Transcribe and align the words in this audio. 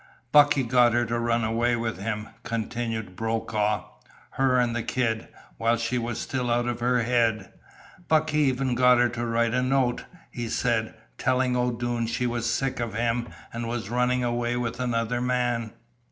"Bucky 0.31 0.63
got 0.63 0.93
her 0.93 1.05
to 1.05 1.19
run 1.19 1.43
away 1.43 1.75
with 1.75 1.99
him," 1.99 2.29
continued 2.41 3.15
Brokaw. 3.15 3.83
"Her 4.31 4.57
and 4.57 4.75
the 4.75 4.81
kid, 4.81 5.27
while 5.57 5.77
she 5.77 5.99
was 5.99 6.19
still 6.19 6.49
out 6.49 6.65
of 6.67 6.79
her 6.79 7.03
head. 7.03 7.53
Bucky 8.07 8.39
even 8.39 8.73
got 8.73 8.97
her 8.97 9.09
to 9.09 9.23
write 9.23 9.53
a 9.53 9.61
note, 9.61 10.05
he 10.31 10.49
said, 10.49 10.95
telling 11.19 11.55
O'Doone 11.55 12.07
she 12.07 12.25
was 12.25 12.49
sick 12.51 12.79
of 12.79 12.95
him 12.95 13.29
an' 13.53 13.67
was 13.67 13.91
running 13.91 14.23
away 14.23 14.57
with 14.57 14.79
another 14.79 15.21
man. 15.21 15.71